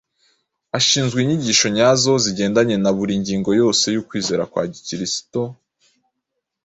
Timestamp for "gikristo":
4.73-5.41